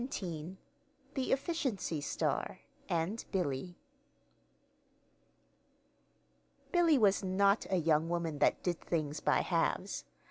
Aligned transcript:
THE 1.13 1.31
EFFICIENCY 1.31 2.01
STAR 2.01 2.61
AND 2.89 3.23
BILLY 3.31 3.77
Billy 6.71 6.97
was 6.97 7.23
not 7.23 7.67
a 7.69 7.75
young 7.77 8.09
woman 8.09 8.39
that 8.39 8.63
did 8.63 8.81
things 8.81 9.19
by 9.19 9.41
halves. 9.41 10.05